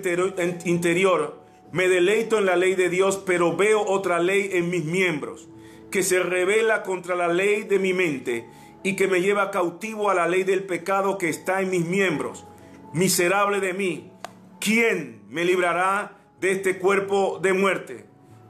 [0.66, 5.48] interior, me deleito en la ley de Dios, pero veo otra ley en mis miembros,
[5.90, 8.46] que se revela contra la ley de mi mente
[8.86, 12.46] y que me lleva cautivo a la ley del pecado que está en mis miembros.
[12.94, 14.12] Miserable de mí,
[14.60, 18.06] ¿quién me librará de este cuerpo de muerte.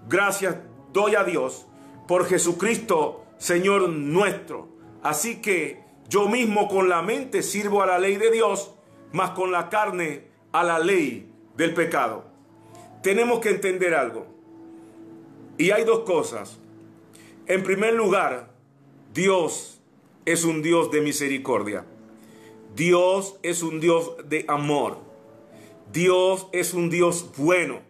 [0.10, 0.58] Gracias
[0.92, 1.66] doy a Dios
[2.08, 4.68] por Jesucristo, Señor nuestro.
[5.04, 8.74] Así que yo mismo con la mente sirvo a la ley de Dios,
[9.12, 12.26] mas con la carne a la ley del pecado.
[13.02, 14.28] Tenemos que entender algo.
[15.58, 16.60] Y hay dos cosas.
[17.48, 18.52] En primer lugar,
[19.14, 19.75] Dios
[20.26, 21.86] es un Dios de misericordia.
[22.76, 24.98] Dios es un Dios de amor.
[25.94, 27.82] Dios es un Dios bueno.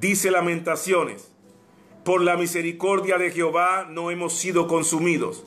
[0.00, 1.30] Dice Lamentaciones,
[2.04, 5.44] por la misericordia de Jehová no hemos sido consumidos,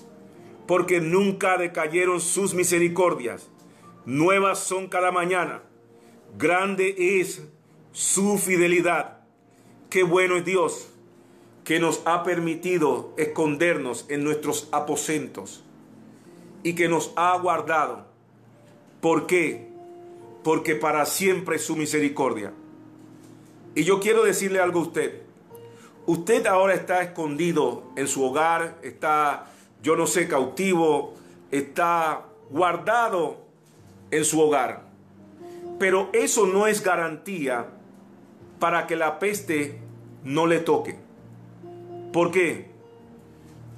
[0.68, 3.50] porque nunca decayeron sus misericordias.
[4.06, 5.64] Nuevas son cada mañana.
[6.38, 7.42] Grande es
[7.92, 9.26] su fidelidad.
[9.90, 10.90] Qué bueno es Dios
[11.64, 15.65] que nos ha permitido escondernos en nuestros aposentos
[16.66, 18.06] y que nos ha guardado.
[19.00, 19.76] ¿Por qué?
[20.46, 22.54] porque para siempre su misericordia.
[23.74, 25.24] Y yo quiero decirle algo a usted.
[26.06, 29.48] Usted ahora está escondido en su hogar, está,
[29.82, 31.16] yo no sé, cautivo,
[31.50, 33.38] está guardado
[34.12, 34.84] en su hogar.
[35.80, 37.66] Pero eso no es garantía
[38.60, 39.80] para que la peste
[40.24, 40.96] no le toque.
[42.14, 42.70] ¿Por qué?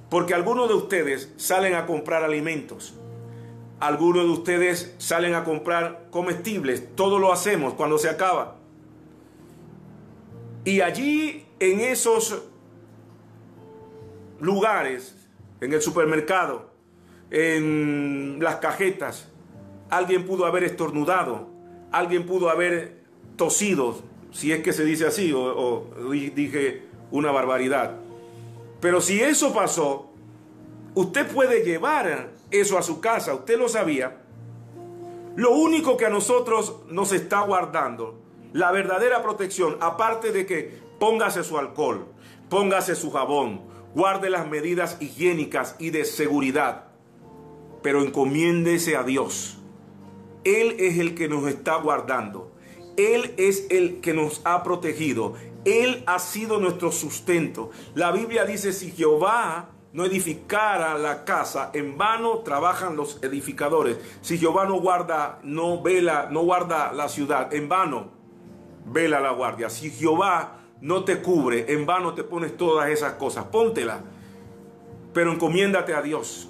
[0.09, 2.93] Porque algunos de ustedes salen a comprar alimentos
[3.79, 8.55] Algunos de ustedes salen a comprar comestibles, todo lo hacemos cuando se acaba.
[10.65, 12.43] Y allí en esos
[14.39, 15.15] lugares,
[15.61, 16.71] en el supermercado,
[17.29, 19.29] en las cajetas,
[19.91, 21.47] alguien pudo haber estornudado,
[21.91, 23.03] alguien pudo haber
[23.35, 28.06] tosido, si es que se dice así, o, o dije una barbaridad.
[28.79, 30.11] Pero si eso pasó,
[30.95, 34.21] usted puede llevar eso a su casa, usted lo sabía.
[35.35, 38.19] Lo único que a nosotros nos está guardando,
[38.53, 42.07] la verdadera protección, aparte de que póngase su alcohol,
[42.49, 43.61] póngase su jabón,
[43.93, 46.85] guarde las medidas higiénicas y de seguridad,
[47.83, 49.57] pero encomiéndese a Dios.
[50.43, 52.51] Él es el que nos está guardando.
[52.95, 55.35] Él es el que nos ha protegido.
[55.67, 57.71] Él ha sido nuestro sustento.
[57.93, 63.97] La Biblia dice, si Jehová no edificara la casa, en vano trabajan los edificadores.
[64.21, 68.11] Si Jehová no guarda, no vela, no guarda la ciudad, en vano
[68.85, 69.69] vela la guardia.
[69.69, 73.43] Si Jehová no te cubre, en vano te pones todas esas cosas.
[73.45, 73.99] Póntela,
[75.13, 76.49] pero encomiéndate a Dios,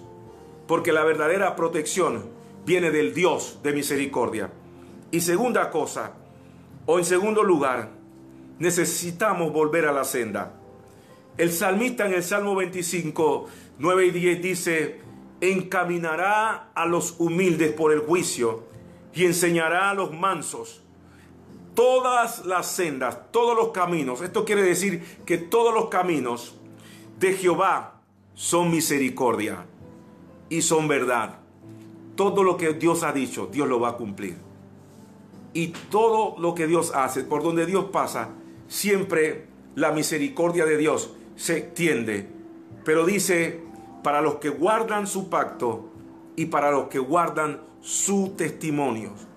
[0.68, 2.30] porque la verdadera protección
[2.68, 4.52] viene del Dios de misericordia.
[5.10, 6.12] Y segunda cosa,
[6.86, 7.97] o en segundo lugar,
[8.60, 10.54] necesitamos volver a la senda.
[11.38, 13.48] El salmista en el Salmo 25,
[13.80, 15.02] 9 y 10 dice,
[15.42, 18.64] encaminará a los humildes por el juicio
[19.14, 20.82] y enseñará a los mansos
[21.78, 24.22] todas las sendas, todos los caminos.
[24.22, 26.56] Esto quiere decir que todos los caminos
[27.20, 28.02] de Jehová
[28.34, 29.68] son misericordia
[30.50, 31.38] y son verdad.
[32.16, 34.38] Todo lo que Dios ha dicho, Dios lo va a cumplir.
[35.54, 38.30] Y todo lo que Dios hace, por donde Dios pasa,
[38.68, 42.28] siempre la misericordia de Dios se extiende.
[42.84, 43.62] Pero dice,
[44.04, 45.90] para los que guardan su pacto
[46.36, 49.28] y para los que guardan sus testimonios.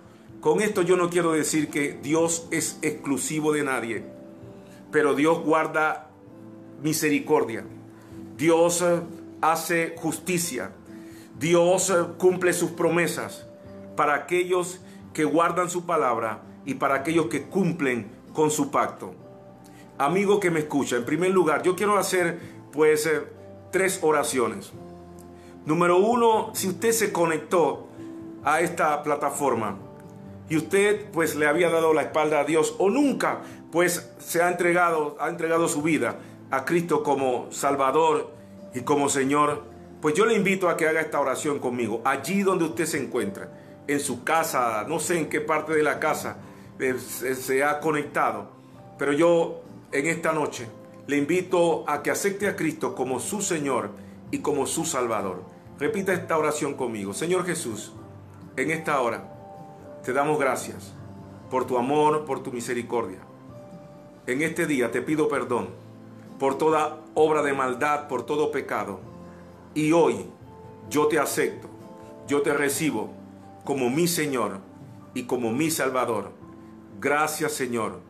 [0.40, 4.04] Con esto yo no quiero decir que Dios es exclusivo de nadie,
[4.90, 6.10] pero Dios guarda
[6.82, 7.64] misericordia.
[8.36, 9.00] Dios eh,
[9.42, 10.72] hace justicia.
[11.38, 13.46] Dios eh, cumple sus promesas
[13.96, 14.80] para aquellos
[15.12, 19.14] que guardan su palabra y para aquellos que cumplen con su pacto.
[19.98, 22.38] Amigo que me escucha, en primer lugar, yo quiero hacer
[22.72, 23.22] pues eh,
[23.70, 24.72] tres oraciones.
[25.66, 27.88] Número uno, si usted se conectó
[28.42, 29.76] a esta plataforma,
[30.50, 33.40] y usted pues le había dado la espalda a Dios o nunca
[33.70, 36.18] pues se ha entregado, ha entregado su vida
[36.50, 38.32] a Cristo como Salvador
[38.74, 39.62] y como Señor,
[40.02, 43.48] pues yo le invito a que haga esta oración conmigo, allí donde usted se encuentra,
[43.86, 46.36] en su casa, no sé en qué parte de la casa
[46.80, 48.50] eh, se ha conectado,
[48.98, 49.60] pero yo
[49.92, 50.68] en esta noche
[51.06, 53.90] le invito a que acepte a Cristo como su Señor
[54.30, 55.42] y como su Salvador.
[55.78, 57.14] Repita esta oración conmigo.
[57.14, 57.92] Señor Jesús,
[58.56, 59.24] en esta hora
[60.04, 60.94] te damos gracias
[61.50, 63.18] por tu amor, por tu misericordia.
[64.26, 65.68] En este día te pido perdón
[66.38, 69.00] por toda obra de maldad, por todo pecado.
[69.74, 70.26] Y hoy
[70.88, 71.68] yo te acepto,
[72.26, 73.10] yo te recibo
[73.64, 74.60] como mi Señor
[75.14, 76.39] y como mi Salvador.
[77.00, 78.02] Gracias Señor,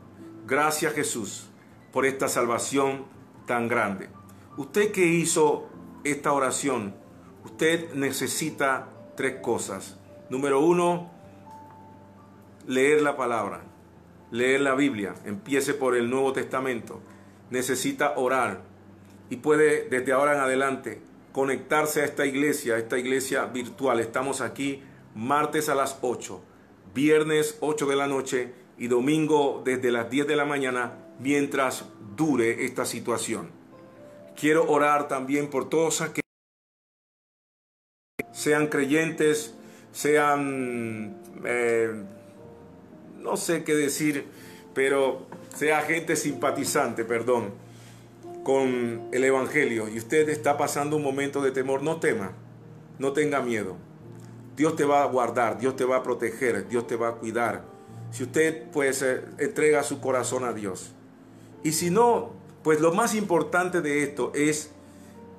[0.48, 1.46] gracias Jesús
[1.92, 3.05] por esta salvación
[3.46, 4.09] tan grande.
[4.57, 5.68] Usted que hizo
[6.03, 6.96] esta oración,
[7.44, 9.96] usted necesita tres cosas.
[10.29, 11.09] Número uno,
[12.66, 13.61] leer la palabra,
[14.33, 17.00] leer la Biblia, empiece por el Nuevo Testamento,
[17.48, 18.62] necesita orar
[19.29, 21.00] y puede desde ahora en adelante
[21.31, 24.00] conectarse a esta iglesia, a esta iglesia virtual.
[24.00, 24.83] Estamos aquí
[25.14, 26.42] martes a las 8,
[26.92, 31.84] viernes 8 de la noche y domingo desde las 10 de la mañana mientras
[32.16, 33.50] dure esta situación.
[34.34, 36.24] Quiero orar también por todos aquellos
[38.32, 39.54] sean creyentes,
[39.92, 41.14] sean
[41.44, 41.92] eh,
[43.18, 44.24] no sé qué decir,
[44.72, 47.50] pero sea gente simpatizante, perdón,
[48.44, 52.32] con el Evangelio y usted está pasando un momento de temor, no tema,
[52.98, 53.76] no tenga miedo.
[54.56, 57.80] Dios te va a guardar, Dios te va a proteger, Dios te va a cuidar.
[58.11, 60.92] Si usted pues eh, entrega su corazón a Dios.
[61.62, 62.32] Y si no,
[62.62, 64.70] pues lo más importante de esto es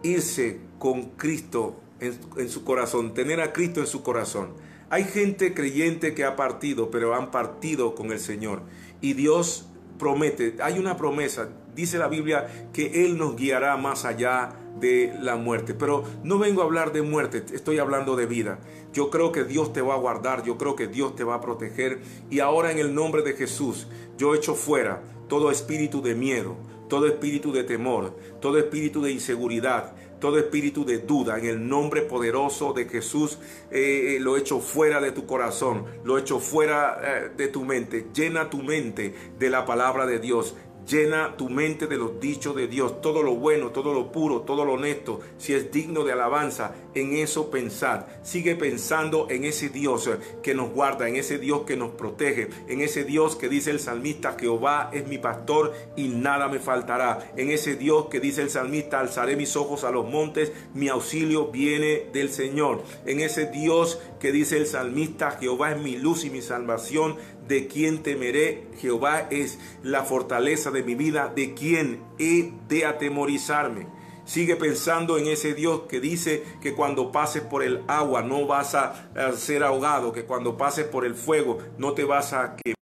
[0.04, 4.54] irse con Cristo en, en su corazón, tener a Cristo en su corazón.
[4.90, 8.62] Hay gente creyente que ha partido, pero han partido con el Señor.
[9.00, 9.68] Y Dios
[10.02, 14.50] promete, hay una promesa, dice la Biblia, que Él nos guiará más allá
[14.80, 15.76] de la muerte.
[15.76, 18.58] Pero no vengo a hablar de muerte, estoy hablando de vida.
[18.94, 21.42] Yo creo que Dios te va a guardar, yo creo que Dios te va a
[21.42, 22.02] proteger.
[22.32, 23.88] Y ahora en el nombre de Jesús,
[24.18, 26.56] yo echo fuera todo espíritu de miedo,
[26.90, 32.04] todo espíritu de temor, todo espíritu de inseguridad, todo espíritu de duda, en el nombre
[32.04, 33.40] poderoso de Jesús,
[33.72, 38.08] eh, lo echo fuera de tu corazón, lo echo fuera eh, de tu mente.
[38.14, 40.56] Llena tu mente de la palabra de Dios.
[40.88, 44.66] Llena tu mente de los dichos de Dios, todo lo bueno, todo lo puro, todo
[44.66, 48.06] lo honesto, si es digno de alabanza, en eso pensad.
[48.24, 50.10] Sigue pensando en ese Dios
[50.42, 53.80] que nos guarda, en ese Dios que nos protege, en ese Dios que dice el
[53.80, 57.32] salmista, Jehová es mi pastor y nada me faltará.
[57.38, 61.48] En ese Dios que dice el salmista, alzaré mis ojos a los montes, mi auxilio
[61.48, 62.84] viene del Señor.
[63.06, 67.18] En ese Dios que dice el salmista, Jehová es mi luz y mi salvación,
[67.52, 73.88] de quien temeré, Jehová es la fortaleza de mi vida, de quien he de atemorizarme.
[74.24, 78.74] Sigue pensando en ese Dios que dice que cuando pases por el agua no vas
[78.74, 82.76] a, ser ahogado, que cuando pases por el fuego no te vas a quemar,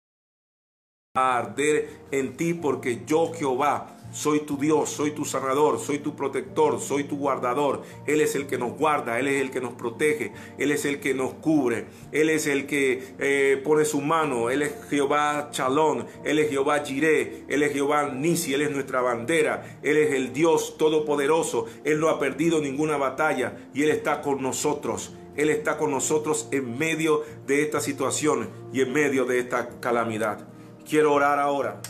[1.14, 6.17] a arder en ti, porque yo Jehová soy tu Dios, soy tu sanador, soy tu
[6.17, 7.83] protector, soy tu guardador.
[8.07, 11.01] Él es el que nos guarda, Él es el que nos protege, Él es el
[11.01, 16.07] que nos cubre, Él es el que eh, pone su mano, Él es Jehová Chalón,
[16.25, 20.33] Él es Jehová Jiré, Él es Jehová Nisi, Él es nuestra bandera, Él es el
[20.33, 25.12] Dios todopoderoso, Él no ha perdido ninguna batalla y Él está con nosotros.
[25.37, 30.49] Él está con nosotros en medio de esta situación y en medio de esta calamidad.
[30.89, 31.83] Quiero orar ahora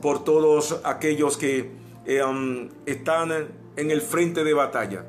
[0.00, 1.70] por todos aquellos que
[2.04, 3.32] eh, están
[3.76, 5.04] en el frente de batalla.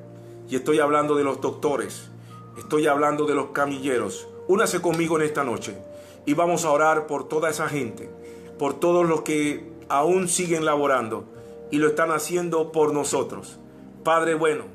[0.49, 2.09] Y estoy hablando de los doctores,
[2.57, 4.27] estoy hablando de los camilleros.
[4.47, 5.77] Únase conmigo en esta noche
[6.25, 8.09] y vamos a orar por toda esa gente,
[8.57, 11.25] por todos los que aún siguen laborando
[11.71, 13.59] y lo están haciendo por nosotros.
[14.03, 14.65] Padre bueno,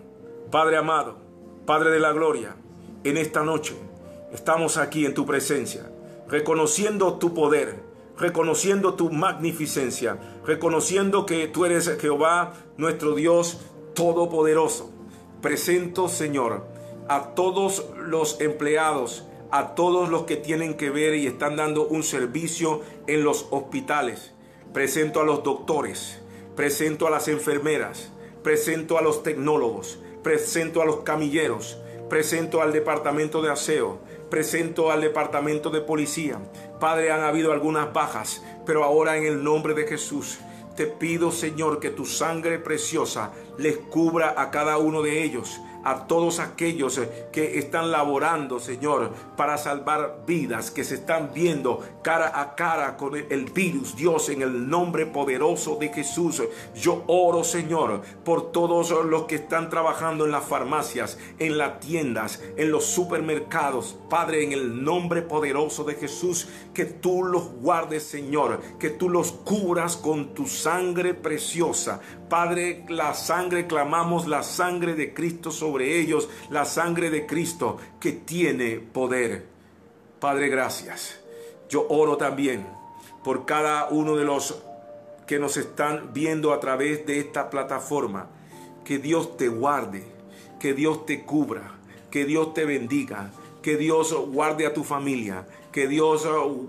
[0.51, 1.17] Padre amado,
[1.65, 2.57] Padre de la gloria,
[3.05, 3.75] en esta noche
[4.33, 5.91] estamos aquí en tu presencia,
[6.29, 7.77] reconociendo tu poder
[8.19, 13.61] reconociendo tu magnificencia, reconociendo que tú eres Jehová, nuestro Dios
[13.95, 14.91] todopoderoso.
[15.41, 16.67] Presento, Señor,
[17.09, 22.03] a todos los empleados, a todos los que tienen que ver y están dando un
[22.03, 24.33] servicio en los hospitales.
[24.73, 26.23] Presento a los doctores,
[26.57, 33.43] presento a las enfermeras, presento a los tecnólogos, presento a los camilleros, presento al departamento
[33.43, 34.01] de aseo,
[34.31, 36.39] presento al departamento de policía.
[36.83, 40.41] Padre, han habido algunas bajas, pero ahora en el nombre de Jesús
[40.75, 46.07] te pido, Señor, que tu sangre preciosa les cubra a cada uno de ellos a
[46.07, 52.41] todos aquellos eh, que están laborando, Señor, para salvar vidas, que se están viendo cara
[52.41, 53.97] a cara con el virus.
[53.97, 56.43] Dios, en el nombre poderoso de Jesús,
[56.75, 62.41] yo oro, Señor, por todos los que están trabajando en las farmacias, en las tiendas,
[62.57, 63.97] en los supermercados.
[64.09, 69.33] Padre, en el nombre poderoso de Jesús, que tú los guardes, Señor, que tú los
[69.33, 72.01] cubras con tu sangre preciosa.
[72.33, 78.13] Padre, la sangre, clamamos la sangre de Cristo sobre ellos, la sangre de Cristo que
[78.13, 79.45] tiene poder.
[80.19, 81.21] Padre, gracias.
[81.69, 82.67] Yo oro también
[83.23, 84.63] por cada uno de los
[85.27, 88.31] que nos están viendo a través de esta plataforma.
[88.83, 90.03] Que Dios te guarde,
[90.59, 91.73] que Dios te cubra,
[92.11, 93.31] que Dios te bendiga,
[93.61, 96.67] que Dios guarde a tu familia, que Dios uh,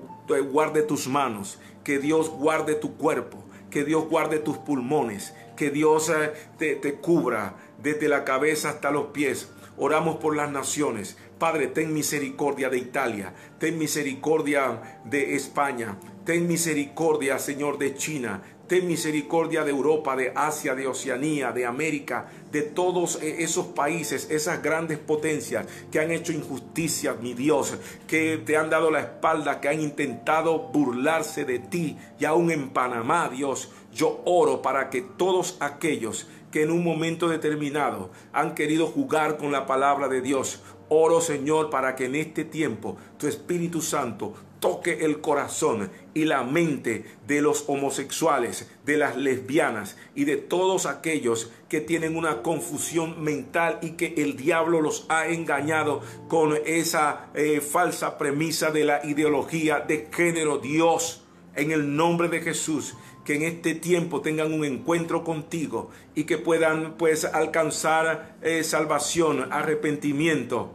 [0.51, 3.38] guarde tus manos, que Dios guarde tu cuerpo,
[3.72, 8.91] que Dios guarde tus pulmones, que Dios eh, te, te cubra desde la cabeza hasta
[8.91, 9.49] los pies.
[9.78, 11.18] Oramos por las naciones.
[11.39, 18.88] Padre, ten misericordia de Italia, ten misericordia de España, ten misericordia, Señor, de China, Ten
[18.88, 24.64] misericordia de Europa, de Asia, de Oceanía, de América, de todos eh, esos países, esas
[24.64, 27.76] grandes potencias que han hecho injusticia, mi Dios,
[28.08, 31.97] que te han dado la espalda, que han intentado burlarse de ti.
[32.18, 37.28] Y aún en Panamá, Dios, yo oro para que todos aquellos que en un momento
[37.28, 42.46] determinado han querido jugar con la palabra de Dios, oro Señor para que en este
[42.46, 44.34] tiempo tu Espíritu Santo
[44.64, 50.86] toque el corazón y la mente de los homosexuales, de las lesbianas y de todos
[50.86, 57.30] aquellos que tienen una confusión mental y que el diablo los ha engañado con esa
[57.34, 60.60] eh, falsa premisa de la ideología de género.
[60.60, 61.26] Dios,
[61.56, 66.38] en el nombre de Jesús, que en este tiempo tengan un encuentro contigo y que
[66.38, 70.74] puedan pues alcanzar eh, salvación, arrepentimiento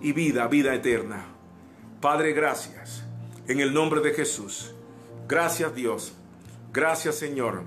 [0.00, 1.26] y vida, vida eterna.
[2.00, 3.04] Padre, gracias
[3.48, 4.74] en el nombre de Jesús.
[5.28, 6.14] Gracias Dios.
[6.72, 7.64] Gracias Señor.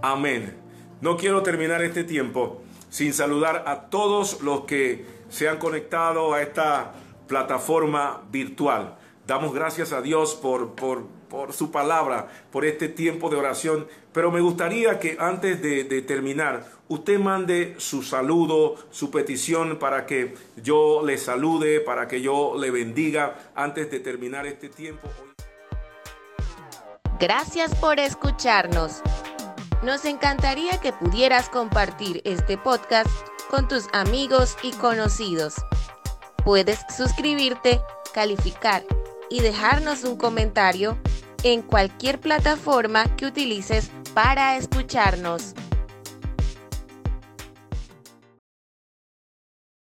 [0.00, 0.56] Amén.
[1.00, 6.42] No quiero terminar este tiempo sin saludar a todos los que se han conectado a
[6.42, 6.94] esta
[7.26, 8.96] plataforma virtual.
[9.26, 13.86] Damos gracias a Dios por, por por su palabra, por este tiempo de oración.
[14.12, 20.34] Pero me gustaría que antes de, terminar, usted mande su saludo, su petición para que
[20.56, 25.08] yo le salude, para que yo le bendiga antes de terminar este tiempo.
[27.20, 29.02] Gracias por escucharnos.
[29.82, 33.10] Nos encantaría que pudieras compartir este podcast
[33.50, 35.54] con tus amigos y conocidos.
[36.44, 37.80] Puedes suscribirte,
[38.12, 38.84] calificar
[39.30, 40.98] y dejarnos un comentario
[41.42, 45.54] en cualquier plataforma que utilices para escucharnos.